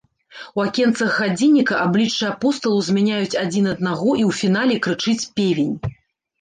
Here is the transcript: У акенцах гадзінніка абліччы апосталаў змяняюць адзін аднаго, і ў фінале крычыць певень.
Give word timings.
У 0.59 0.61
акенцах 0.67 1.11
гадзінніка 1.19 1.75
абліччы 1.83 2.25
апосталаў 2.33 2.81
змяняюць 2.89 3.39
адзін 3.45 3.71
аднаго, 3.77 4.09
і 4.21 4.23
ў 4.29 4.31
фінале 4.41 4.83
крычыць 4.89 5.29
певень. 5.39 5.75